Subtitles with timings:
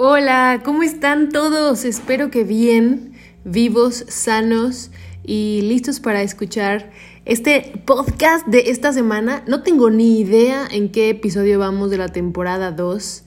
[0.00, 1.84] Hola, ¿cómo están todos?
[1.84, 3.14] Espero que bien,
[3.44, 4.92] vivos, sanos
[5.24, 6.92] y listos para escuchar
[7.24, 9.42] este podcast de esta semana.
[9.48, 13.24] No tengo ni idea en qué episodio vamos de la temporada 2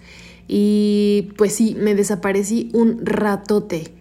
[0.47, 3.93] y pues sí, me desaparecí un ratote.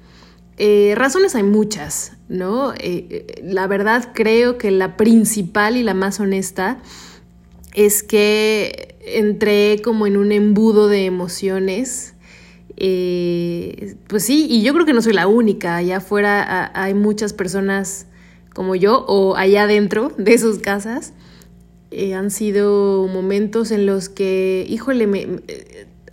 [0.57, 2.73] Eh, razones hay muchas, ¿no?
[2.75, 6.79] Eh, eh, la verdad creo que la principal y la más honesta
[7.75, 12.14] es que entré como en un embudo de emociones
[12.83, 15.77] eh, pues sí, y yo creo que no soy la única.
[15.77, 18.07] Allá afuera hay muchas personas
[18.55, 21.12] como yo o allá adentro de sus casas.
[21.91, 25.27] Eh, han sido momentos en los que, híjole, me,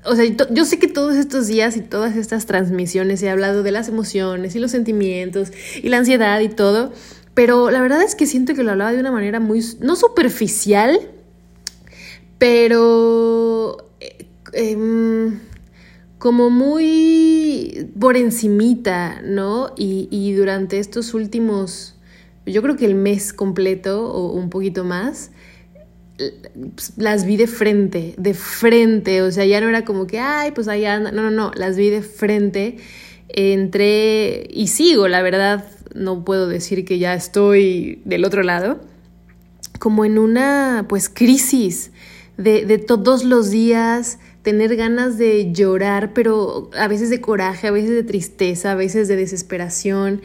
[0.03, 3.71] o sea, yo sé que todos estos días y todas estas transmisiones he hablado de
[3.71, 6.91] las emociones y los sentimientos y la ansiedad y todo,
[7.33, 10.99] pero la verdad es que siento que lo hablaba de una manera muy, no superficial,
[12.39, 13.89] pero...
[14.01, 15.39] Eh, em,
[16.17, 19.73] como muy por encimita, ¿no?
[19.77, 21.95] Y, durante estos últimos,
[22.45, 25.31] yo creo que el mes completo o un poquito más,
[26.95, 30.67] las vi de frente, de frente, o sea, ya no era como que, ay, pues
[30.67, 32.77] allá no, no, no, las vi de frente,
[33.29, 38.79] entré y sigo, la verdad, no puedo decir que ya estoy del otro lado,
[39.77, 41.91] como en una, pues, crisis
[42.37, 44.17] de, de todos los días,
[44.47, 49.09] tener ganas de llorar, pero a veces de coraje, a veces de tristeza, a veces
[49.09, 50.21] de desesperación.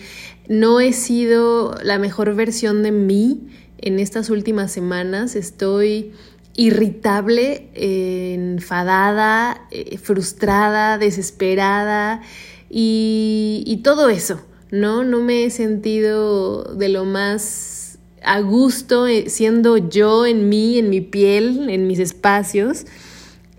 [0.47, 5.35] No he sido la mejor versión de mí en estas últimas semanas.
[5.35, 6.13] Estoy
[6.55, 12.23] irritable, enfadada, eh, frustrada, desesperada
[12.71, 15.03] y, y todo eso, ¿no?
[15.03, 20.91] No me he sentido de lo más a gusto eh, siendo yo en mí, en
[20.91, 22.87] mi piel, en mis espacios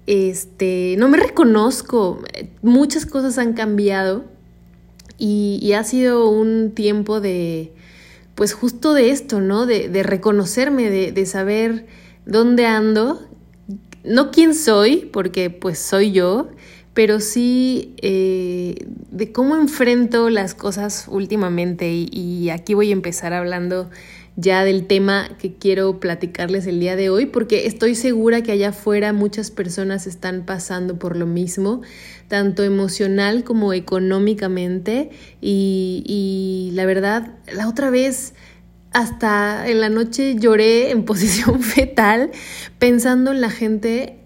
[0.08, 2.22] este, no me reconozco,
[2.62, 4.26] muchas cosas han cambiado
[5.18, 7.72] y, ha sido un tiempo de,
[8.36, 9.66] pues justo de esto, ¿no?
[9.66, 11.86] De, de reconocerme, de, de, saber
[12.26, 13.22] dónde ando,
[14.04, 16.50] no quién soy, porque pues soy yo,
[16.94, 21.90] pero sí eh, de cómo enfrento las cosas últimamente.
[21.90, 23.90] Y aquí voy a empezar hablando
[24.36, 28.70] ya del tema que quiero platicarles el día de hoy, porque estoy segura que allá
[28.70, 31.82] afuera muchas personas están pasando por lo mismo,
[32.28, 38.34] tanto emocional como económicamente, y, la verdad, la otra vez
[38.92, 42.32] hasta en la noche lloré en posición fetal
[42.80, 44.20] pensando en la gente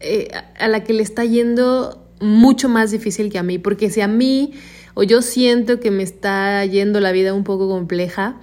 [0.00, 4.00] eh, a la que le está yendo mucho más difícil que a mí, porque si
[4.00, 4.52] a mí
[4.94, 8.36] o yo siento que me está yendo la vida un poco compleja,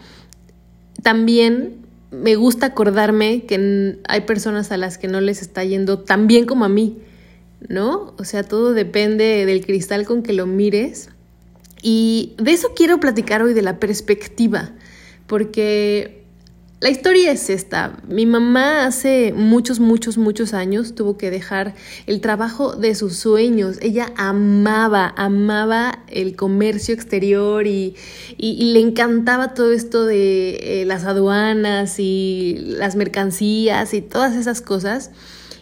[1.04, 1.78] también
[2.12, 6.46] me gusta acordarme que hay personas a las que no les está yendo tan bien
[6.46, 6.98] como a mí,
[7.68, 8.14] ¿no?
[8.18, 11.10] O sea, todo depende del cristal con que lo mires.
[11.82, 14.72] Y de eso quiero platicar hoy, de la perspectiva,
[15.28, 16.19] porque
[16.82, 17.98] la historia es esta.
[18.08, 21.76] Mi mamá hace muchos, muchos, muchos años tuvo que dejar
[22.08, 23.78] el trabajo de sus sueños.
[23.82, 27.96] Ella amaba, amaba el comercio exterior y,
[28.38, 35.12] le encantaba todo esto de eh, las aduanas y las mercancías y todas esas cosas.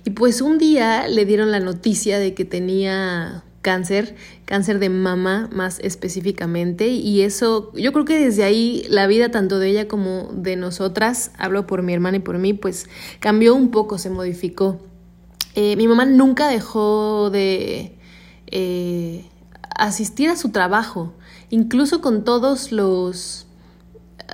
[0.06, 5.50] Y pues un día le dieron la noticia de que tenía cáncer, cáncer de mama
[5.52, 10.30] más específicamente, y eso yo creo que desde ahí la vida tanto de ella como
[10.32, 12.88] de nosotras, hablo por mi hermana y por mí, pues
[13.20, 14.80] cambió un poco, se modificó.
[15.54, 17.98] Eh, mi mamá nunca dejó de
[18.46, 19.26] eh,
[19.76, 21.14] asistir a su trabajo,
[21.50, 23.48] incluso con todos los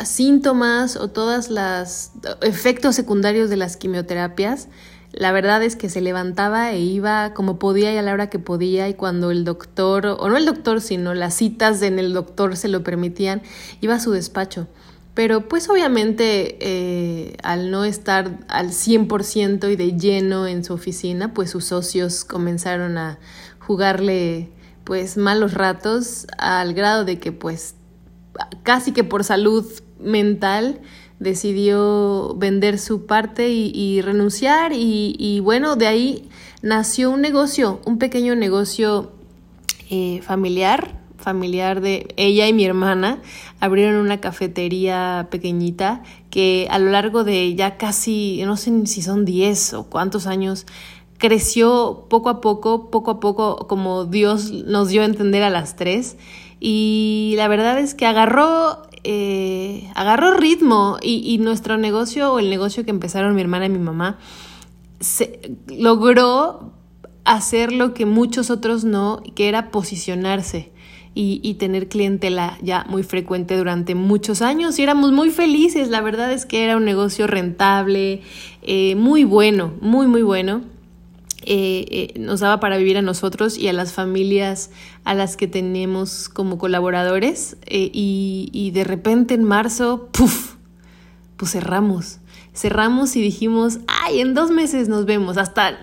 [0.05, 2.11] síntomas o todos los
[2.43, 4.67] efectos secundarios de las quimioterapias,
[5.13, 8.39] la verdad es que se levantaba e iba como podía y a la hora que
[8.39, 12.57] podía y cuando el doctor, o no el doctor, sino las citas en el doctor
[12.57, 13.43] se lo permitían,
[13.79, 14.67] iba a su despacho.
[15.13, 21.35] Pero pues obviamente eh, al no estar al 100% y de lleno en su oficina,
[21.35, 23.19] pues sus socios comenzaron a
[23.59, 24.49] jugarle
[24.83, 27.75] pues malos ratos al grado de que pues
[28.63, 29.65] casi que por salud
[29.99, 30.81] mental
[31.23, 36.29] decidió vender su parte y, renunciar y, bueno, de ahí
[36.61, 39.11] nació un negocio, un pequeño negocio
[39.89, 43.21] eh, familiar, familiar de ella y mi hermana,
[43.59, 49.23] abrieron una cafetería pequeñita que a lo largo de ya casi, no sé si son
[49.25, 50.65] 10 o cuántos años,
[51.17, 55.77] creció poco a poco, poco a poco, como Dios nos dio a entender a las
[55.77, 56.17] tres.
[56.59, 62.85] Y la verdad es que agarró eh, agarró ritmo y, nuestro negocio o el negocio
[62.85, 64.17] que empezaron mi hermana y mi mamá
[64.99, 66.71] se, logró
[67.25, 70.71] hacer lo que muchos otros no, que era posicionarse
[71.15, 75.89] y, tener clientela ya muy frecuente durante muchos años y éramos muy felices.
[75.89, 78.21] La verdad es que era un negocio rentable,
[78.63, 80.72] eh, muy bueno, muy, muy bueno.
[81.45, 84.71] Eh, eh, nos daba para vivir a nosotros y a las familias
[85.03, 90.55] a las que tenemos como colaboradores y, y, de repente en marzo, ¡puf!
[91.37, 92.19] Pues cerramos.
[92.53, 95.37] Cerramos y dijimos, ay, en dos meses nos vemos.
[95.37, 95.77] Hasta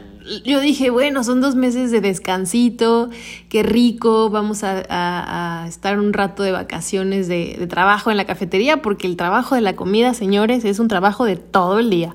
[0.45, 3.11] yo dije, bueno, son dos meses de descansito,
[3.49, 9.07] qué rico, vamos a, estar un rato de vacaciones de, trabajo en la cafetería, porque
[9.07, 12.15] el trabajo de la comida, señores, es un trabajo de todo el día.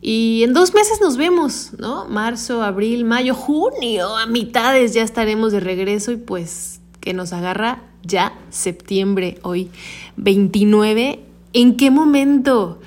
[0.00, 2.06] Y en dos meses nos vemos, ¿no?
[2.06, 7.82] Marzo, abril, mayo, junio, a mitades ya estaremos de regreso y pues que nos agarra
[8.02, 9.70] ya septiembre, hoy
[10.16, 11.20] 29.
[11.52, 12.80] ¿En qué momento?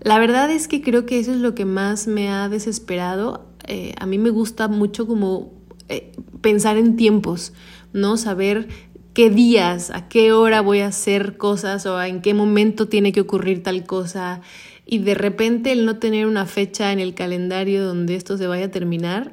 [0.00, 3.94] La verdad es que creo que eso es lo que más me ha desesperado eh,
[3.98, 5.52] a mí me gusta mucho como
[5.88, 7.52] eh, pensar en tiempos,
[7.92, 8.16] ¿no?
[8.16, 8.68] Saber
[9.12, 13.20] qué días, a qué hora voy a hacer cosas o en qué momento tiene que
[13.20, 14.40] ocurrir tal cosa.
[14.86, 18.66] Y de repente el no tener una fecha en el calendario donde esto se vaya
[18.66, 19.32] a terminar,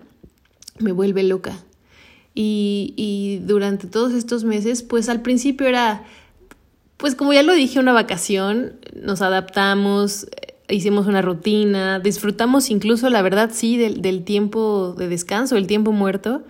[0.79, 1.63] me vuelve loca.
[2.35, 6.03] Y, y durante todos estos meses, pues al principio era,
[6.97, 10.27] pues como ya lo dije, una vacación, nos adaptamos,
[10.69, 16.43] hicimos una rutina, disfrutamos incluso, la verdad, sí, del, tiempo de descanso, el tiempo muerto,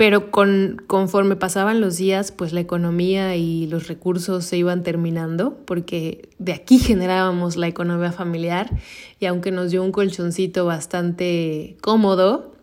[0.00, 5.58] pero con, conforme pasaban los días, pues la economía y los recursos se iban terminando,
[5.66, 8.70] porque de aquí generábamos la economía familiar,
[9.18, 12.54] y aunque nos dio un colchoncito bastante cómodo,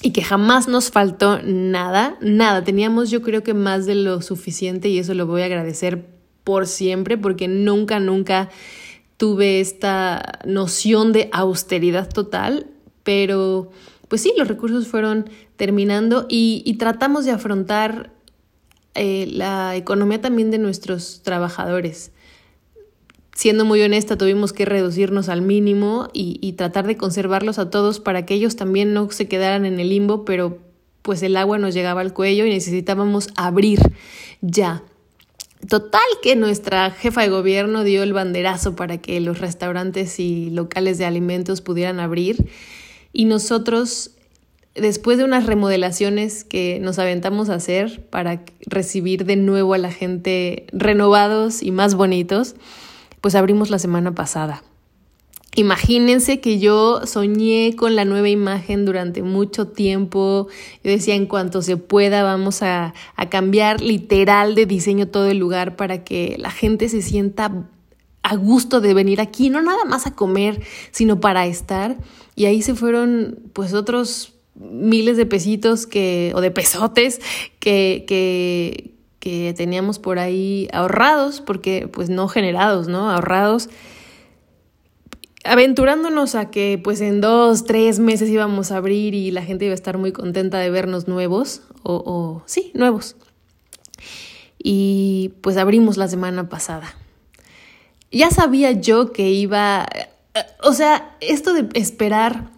[0.00, 4.88] y que jamás nos faltó nada, nada, teníamos yo creo que más de lo suficiente
[4.88, 6.06] y eso lo voy a agradecer
[6.44, 8.48] por siempre, porque nunca, nunca
[9.18, 12.68] tuve esta noción de austeridad total,
[13.02, 13.70] pero
[14.10, 18.12] pues sí, los recursos fueron terminando y, tratamos de afrontar
[18.96, 22.10] eh, la economía también de nuestros trabajadores.
[23.36, 28.00] Siendo muy honesta, tuvimos que reducirnos al mínimo y, y tratar de conservarlos a todos
[28.00, 30.58] para que ellos también no se quedaran en el limbo, pero
[31.02, 33.78] pues el agua nos llegaba al cuello y necesitábamos abrir
[34.40, 34.82] ya.
[35.68, 40.98] Total que nuestra jefa de gobierno dio el banderazo para que los restaurantes y locales
[40.98, 42.48] de alimentos pudieran abrir
[43.12, 44.12] y nosotros,
[44.74, 49.90] después de unas remodelaciones que nos aventamos a hacer para recibir de nuevo a la
[49.90, 52.54] gente renovados y más bonitos,
[53.20, 54.62] pues abrimos la semana pasada.
[55.56, 60.46] Imagínense que yo soñé con la nueva imagen durante mucho tiempo.
[60.84, 62.94] Yo decía, en cuanto se pueda, vamos a,
[63.30, 67.68] cambiar literal de diseño todo el lugar para que la gente se sienta
[68.30, 70.62] a gusto de venir aquí, no nada más a comer,
[70.92, 71.96] sino para estar.
[72.36, 77.20] Y ahí se fueron pues otros miles de pesitos que, o de pesotes
[77.58, 83.10] que, que, que teníamos por ahí ahorrados, porque pues no generados, ¿no?
[83.10, 83.68] Ahorrados
[85.42, 89.72] aventurándonos a que pues en dos, tres meses íbamos a abrir y la gente iba
[89.72, 93.16] a estar muy contenta de vernos nuevos, o, o sí, nuevos.
[94.56, 96.94] Y pues abrimos la semana pasada.
[98.10, 99.86] Ya sabía yo que iba,
[100.62, 102.50] o sea, esto de esperar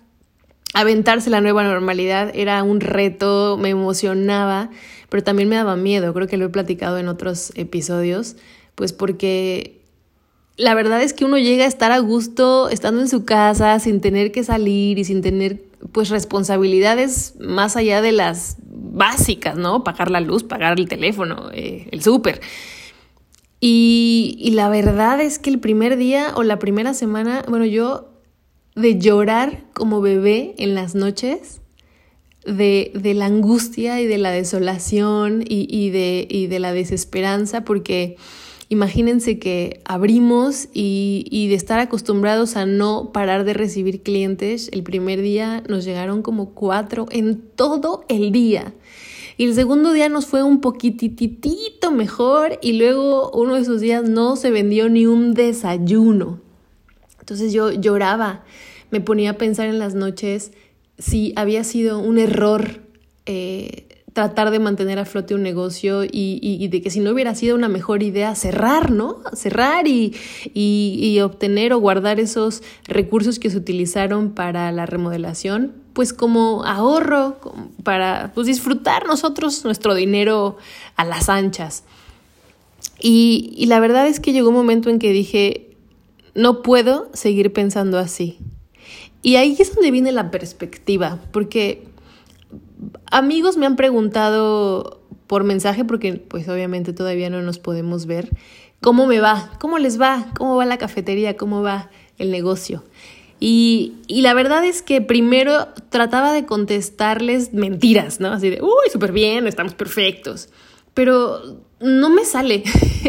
[0.74, 4.70] aventarse la nueva normalidad era un reto, me emocionaba,
[5.08, 8.36] pero también me daba miedo, creo que lo he platicado en otros episodios,
[8.74, 9.82] pues porque
[10.56, 14.00] la verdad es que uno llega a estar a gusto estando en su casa sin
[14.00, 19.84] tener que salir y sin tener pues responsabilidades más allá de las básicas, ¿no?
[19.84, 22.40] Pagar la luz, pagar el teléfono, eh, el súper.
[23.64, 28.08] Y, y la verdad es que el primer día o la primera semana, bueno, yo
[28.74, 31.60] de llorar como bebé en las noches,
[32.44, 37.62] de, de la angustia y de la desolación y, y, de, y de la desesperanza,
[37.62, 38.16] porque
[38.72, 45.20] Imagínense que abrimos y, de estar acostumbrados a no parar de recibir clientes, el primer
[45.20, 48.72] día nos llegaron como cuatro en todo el día.
[49.36, 54.08] Y el segundo día nos fue un poquititito mejor y luego uno de esos días
[54.08, 56.40] no se vendió ni un desayuno.
[57.20, 58.44] Entonces yo lloraba,
[58.90, 60.52] me ponía a pensar en las noches
[60.98, 62.82] si había sido un error
[63.26, 67.56] eh, tratar de mantener a flote un negocio y, de que si no hubiera sido
[67.56, 69.18] una mejor idea cerrar, ¿no?
[69.32, 70.14] Cerrar y,
[70.52, 77.38] y, obtener o guardar esos recursos que se utilizaron para la remodelación, pues como ahorro
[77.82, 80.56] para pues, disfrutar nosotros nuestro dinero
[80.96, 81.84] a las anchas.
[83.00, 85.70] Y, y la verdad es que llegó un momento en que dije,
[86.34, 88.38] no puedo seguir pensando así.
[89.22, 91.84] Y ahí es donde viene la perspectiva, porque
[93.10, 98.30] amigos me han preguntado por mensaje, porque pues obviamente todavía no nos podemos ver,
[98.80, 99.50] ¿cómo me va?
[99.60, 100.26] ¿Cómo les va?
[100.36, 101.36] ¿Cómo va la cafetería?
[101.36, 102.84] ¿Cómo va el negocio?
[103.40, 108.28] Y, y, la verdad es que primero trataba de contestarles mentiras, ¿no?
[108.28, 110.48] Así de, uy, súper bien, estamos perfectos.
[110.94, 111.40] Pero
[111.80, 112.62] no me sale.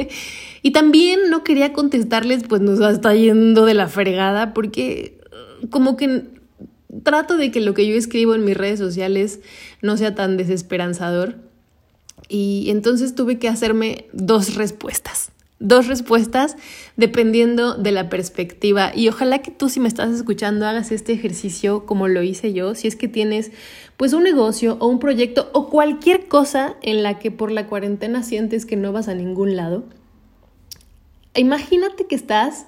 [0.63, 5.19] y también no quería contestarles, pues nos está yendo de la fregada, porque
[5.69, 6.23] como que
[7.01, 9.39] trato de que lo que yo escribo en mis redes sociales
[9.81, 11.35] no sea tan desesperanzador.
[12.29, 15.31] Y entonces tuve que hacerme dos respuestas.
[15.59, 16.57] Dos respuestas
[16.97, 18.91] dependiendo de la perspectiva.
[18.93, 22.75] Y ojalá que tú si me estás escuchando hagas este ejercicio como lo hice yo.
[22.75, 23.51] Si es que tienes
[23.97, 28.23] pues un negocio o un proyecto o cualquier cosa en la que por la cuarentena
[28.23, 29.85] sientes que no vas a ningún lado.
[31.35, 32.67] Imagínate que estás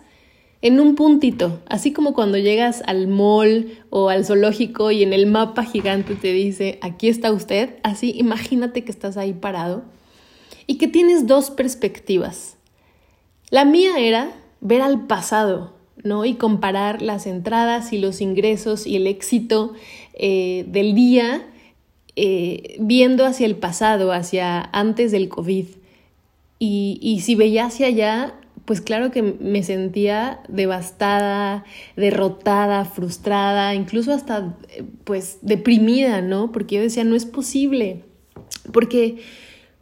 [0.65, 5.27] en un puntito, así como cuando llegas al mall o al zoológico y en el
[5.27, 9.83] mapa gigante te dice, aquí está usted, así imagínate que estás ahí parado
[10.65, 12.57] y que tienes dos perspectivas.
[13.51, 16.25] La mía era ver al pasado, ¿no?
[16.25, 19.73] Y comparar las entradas y los ingresos y el éxito
[20.15, 21.45] eh, del día
[22.15, 25.67] eh, viendo hacia el pasado, hacia antes del COVID.
[26.57, 28.33] Y, y si veía hacia allá,
[28.65, 31.63] pues claro que me sentía devastada,
[31.95, 34.57] derrotada, frustrada, incluso hasta
[35.03, 36.51] pues deprimida, ¿no?
[36.51, 38.03] Porque yo decía, no es posible,
[38.73, 39.17] porque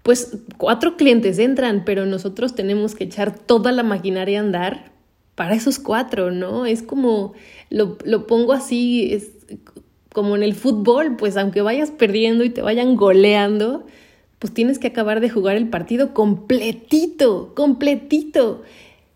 [0.04, 4.92] pues cuatro clientes entran, pero nosotros tenemos que echar toda la maquinaria a andar
[5.36, 6.66] para esos cuatro, ¿no?
[6.66, 7.34] Es como,
[7.70, 9.32] lo, lo pongo así, es
[10.14, 13.86] como en el fútbol, pues aunque vayas perdiendo y te vayan goleando,
[14.44, 18.64] pues tienes que acabar de jugar el partido completito, completito.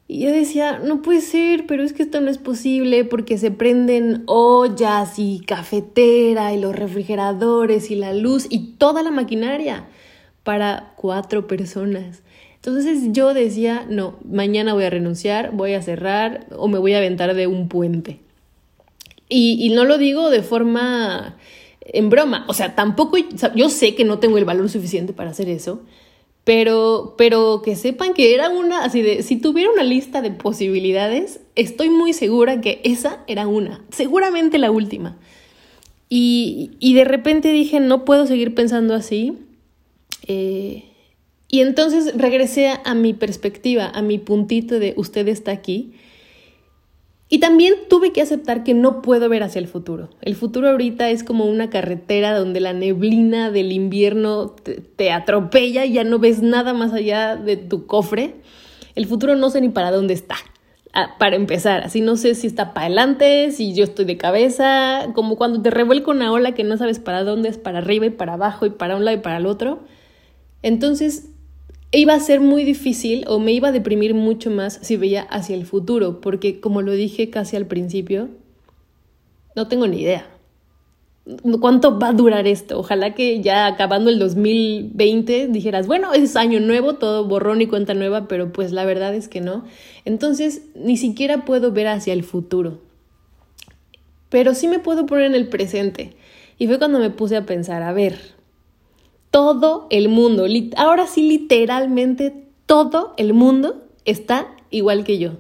[0.08, 3.52] Y yo decía, no puede ser, pero es que esto no es posible porque se
[3.52, 9.90] prenden ollas y cafetera y los refrigeradores y la luz y toda la maquinaria
[10.44, 12.24] para cuatro personas.
[12.56, 17.00] Entonces yo decía, no, mañana voy a renunciar, voy a cerrar o me voy a
[17.00, 18.22] aventar de un puente.
[19.28, 21.36] Y, no lo digo de forma
[21.94, 23.18] en broma, o sea, tampoco,
[23.56, 25.82] yo sé que no tengo el valor suficiente para hacer eso,
[26.44, 31.40] pero, pero que sepan que era una, así de, si tuviera una lista de posibilidades,
[31.56, 35.18] estoy muy segura que esa era una, seguramente la última.
[36.10, 39.34] Y, y de repente dije, no puedo seguir pensando así.
[40.26, 40.86] Eh,
[41.50, 45.94] y entonces regresé a mi perspectiva, a mi puntito de usted está aquí
[47.30, 50.10] y también tuve que aceptar que no puedo ver hacia el futuro.
[50.22, 54.56] El futuro ahorita es como una carretera donde la neblina del invierno
[54.96, 58.36] te, atropella y ya no ves nada más allá de tu cofre.
[58.96, 60.36] El futuro no sé ni para dónde está.
[60.94, 65.10] Ah, para empezar, así no sé si está para adelante, si yo estoy de cabeza,
[65.14, 68.10] como cuando te revuelco una ola que no sabes para dónde es, para arriba y
[68.10, 69.82] para abajo y para un lado y para el otro.
[70.64, 71.30] Entonces,
[71.92, 75.56] iba a ser muy difícil o me iba a deprimir mucho más si veía hacia
[75.56, 78.30] el futuro, porque como lo dije casi al principio,
[79.56, 80.28] no tengo ni idea.
[81.60, 82.80] ¿Cuánto va a durar esto?
[82.80, 87.94] Ojalá que ya acabando el 2020 dijeras, bueno, es año nuevo, todo borrón y cuenta
[87.94, 89.66] nueva, pero pues la verdad es que no.
[90.06, 92.80] Entonces, ni siquiera puedo ver hacia el futuro.
[94.30, 96.16] Pero sí me puedo poner en el presente.
[96.58, 98.37] Y fue cuando me puse a pensar, a ver,
[99.38, 102.34] todo el mundo, ahora sí literalmente
[102.66, 105.34] todo el mundo está igual que yo.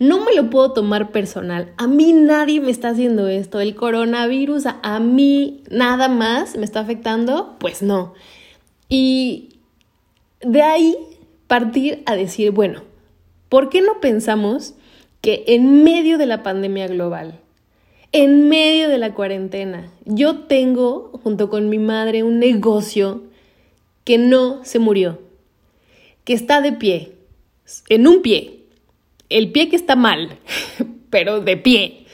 [0.00, 1.72] No me lo puedo tomar personal.
[1.76, 3.60] A mí nadie me está haciendo esto.
[3.60, 7.54] El coronavirus a, mí nada más me está afectando.
[7.60, 8.14] Pues no.
[8.88, 9.60] Y
[10.40, 10.96] de ahí
[11.46, 12.82] partir a decir, bueno,
[13.48, 14.74] ¿por qué no pensamos
[15.20, 17.38] que en medio de la pandemia global,
[18.10, 23.22] en medio de la cuarentena, yo tengo junto con mi madre un negocio
[24.06, 25.20] que no se murió,
[26.24, 27.16] que está de pie,
[27.88, 28.62] en un pie,
[29.28, 30.38] el pie que está mal,
[31.10, 32.06] pero de pie,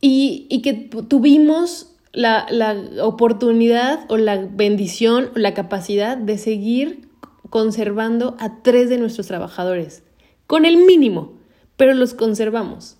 [0.00, 7.08] y, que tuvimos la, la oportunidad o la bendición o la capacidad de seguir
[7.50, 10.04] conservando a tres de nuestros trabajadores,
[10.46, 11.32] con el mínimo,
[11.76, 12.96] pero los conservamos.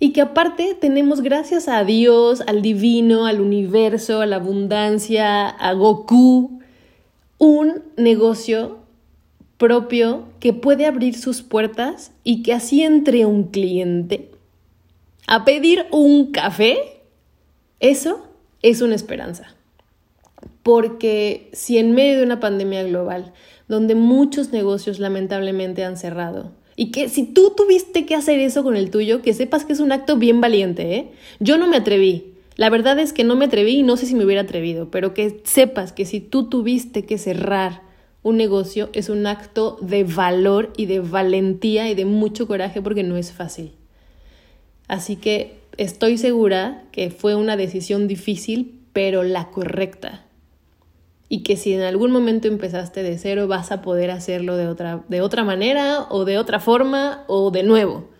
[0.00, 5.72] Y que aparte tenemos gracias a Dios, al divino, al universo, a la abundancia, a
[5.74, 6.59] Goku,
[7.40, 8.76] un negocio
[9.56, 14.30] propio que puede abrir sus puertas y que así entre un cliente
[15.26, 17.02] a pedir un café,
[17.80, 18.26] eso
[18.62, 19.54] es una esperanza.
[20.62, 23.32] Porque si en medio de una pandemia global,
[23.68, 28.76] donde muchos negocios lamentablemente han cerrado, y que si tú tuviste que hacer eso con
[28.76, 31.10] el tuyo, que sepas que es un acto bien valiente, ¿eh?
[31.38, 32.34] Yo no me atreví.
[32.60, 35.14] La verdad es que no me atreví y no sé si me hubiera atrevido, pero
[35.14, 37.80] que sepas que si tú tuviste que cerrar
[38.22, 43.02] un negocio es un acto de valor y de valentía y de mucho coraje porque
[43.02, 43.72] no es fácil.
[44.88, 50.26] Así que estoy segura que fue una decisión difícil, pero la correcta.
[51.30, 55.02] Y que si en algún momento empezaste de cero, vas a poder hacerlo de otra,
[55.08, 58.10] de otra manera o de otra forma o de nuevo.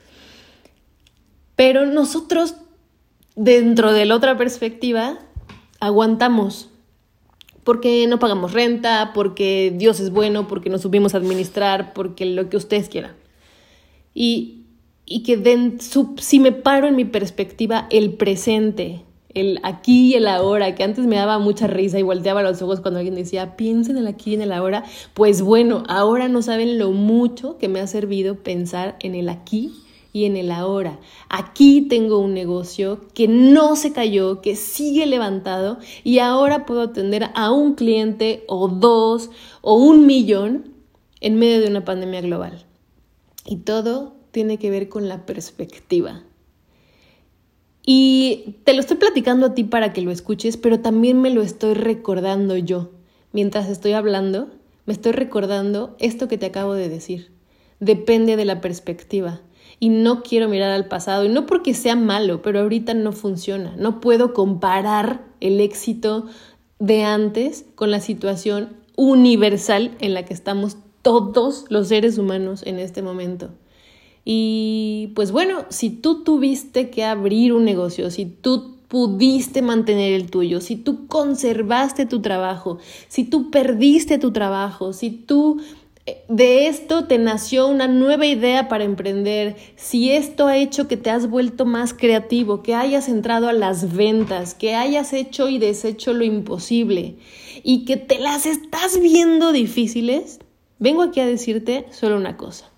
[1.57, 2.55] Pero nosotros,
[3.37, 5.19] dentro de la otra perspectiva,
[5.81, 6.69] aguantamos.
[7.65, 12.49] Porque no pagamos renta, porque Dios es bueno, porque nos subimos a administrar, porque lo
[12.49, 13.13] que ustedes quieran.
[14.15, 14.63] Y,
[15.05, 20.27] y que den, si me paro en mi perspectiva, el presente, el aquí y el
[20.27, 23.97] ahora, que antes me daba mucha risa y volteaba los ojos cuando alguien decía, piensen
[23.97, 24.85] en el aquí y en el ahora,
[25.15, 29.73] pues bueno, ahora no saben lo mucho que me ha servido pensar en el aquí
[30.13, 30.99] y en el ahora.
[31.29, 37.31] Aquí tengo un negocio que no se cayó, que sigue levantado y ahora puedo atender
[37.35, 39.31] a un cliente o dos
[39.63, 40.75] o un millón
[41.21, 42.65] en medio de una pandemia global.
[43.45, 46.23] Y todo tiene que ver con la perspectiva.
[47.85, 51.43] Y te lo estoy platicando a ti para que lo escuches, pero también me lo
[51.43, 52.91] estoy recordando yo.
[53.33, 54.49] Mientras estoy hablando,
[54.87, 57.33] me estoy recordando esto que te acabo de decir.
[57.81, 59.41] Depende de la perspectiva
[59.81, 63.75] y no quiero mirar al pasado, y no porque sea malo, pero ahorita no funciona.
[63.79, 66.27] No puedo comparar el éxito
[66.79, 72.79] de antes con la situación universal en la que estamos todos los seres humanos en
[72.79, 73.49] este momento.
[74.25, 80.31] Y pues bueno, si tú tuviste que abrir un negocio, si tú pudiste mantener el
[80.31, 85.61] tuyo, si tú conservaste tu trabajo, si tú perdiste tu trabajo, si tú
[86.29, 91.11] de esto te nació una nueva idea para emprender, si esto ha hecho que te
[91.11, 96.13] has vuelto más creativo, que hayas entrado a las ventas, que hayas hecho y deshecho
[96.13, 97.17] lo imposible
[97.63, 100.39] y que te las estás viendo difíciles,
[100.79, 102.71] vengo aquí a decirte solo una cosa.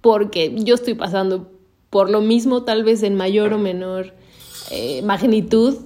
[0.00, 1.52] Porque yo estoy pasando
[1.90, 4.14] por lo mismo, tal vez en mayor o menor
[4.70, 5.76] eh, magnitud,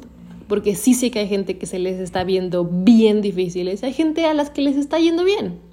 [0.48, 4.26] porque sí sé que hay gente que se les está viendo bien difíciles, hay gente
[4.26, 5.69] a las que les está yendo bien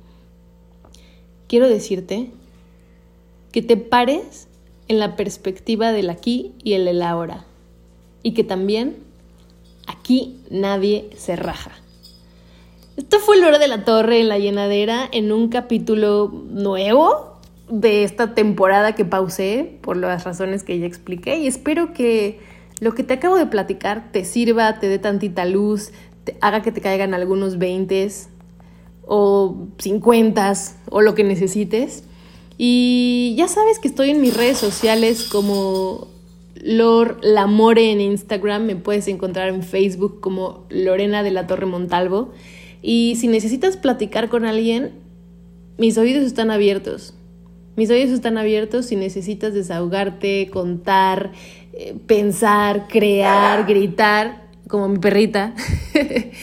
[1.48, 2.30] quiero decirte
[3.52, 4.48] que te pares
[4.88, 7.46] en la perspectiva del aquí y el del ahora.
[8.24, 8.98] Y que también
[9.88, 11.72] aquí nadie se raja.
[12.96, 17.38] Esto fue el oro de la torre en la llenadera en un capítulo nuevo
[17.70, 22.40] de esta temporada que pausé por las razones que ya expliqué y espero que
[22.80, 25.92] lo que te acabo de platicar te sirva, te dé tantita luz,
[26.24, 28.30] te haga que te caigan algunos veintes,
[29.08, 30.54] o 50
[30.90, 32.04] o lo que necesites.
[32.58, 36.08] Y ya sabes que estoy en mis redes sociales como
[36.56, 42.32] Lor Lamore en Instagram, me puedes encontrar en Facebook como Lorena de la Torre Montalvo.
[42.82, 44.92] Y si necesitas platicar con alguien,
[45.78, 47.14] mis oídos están abiertos.
[47.76, 51.32] Mis oídos están abiertos si necesitas desahogarte, contar,
[51.74, 55.54] eh, pensar, crear, gritar, como mi perrita.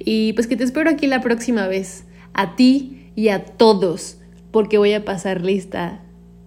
[0.00, 2.04] y pues que te espero aquí la próxima vez
[2.34, 4.18] a ti y a todos,
[4.50, 6.00] porque voy a pasar lista,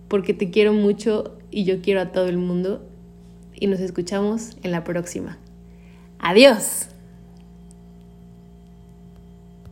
[0.08, 2.88] porque te quiero mucho y yo quiero a todo el mundo.
[3.54, 5.38] Y nos escuchamos en la próxima.
[6.20, 6.93] Adiós.